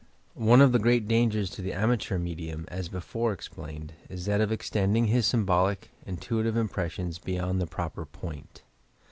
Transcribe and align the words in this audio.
One 0.41 0.61
of 0.61 0.71
the 0.71 0.79
great 0.79 1.07
dangers 1.07 1.51
to 1.51 1.61
the 1.61 1.73
ama 1.73 1.95
teur 1.95 2.19
medium, 2.19 2.65
as 2.69 2.89
before 2.89 3.31
explained, 3.33 3.93
is 4.09 4.25
that 4.25 4.41
of 4.41 4.51
extending 4.51 5.05
bis 5.05 5.27
symbolic, 5.27 5.91
intuitive 6.07 6.57
impressions 6.57 7.19
beyond 7.19 7.61
the 7.61 7.67
proper 7.67 8.07
point. 8.07 8.63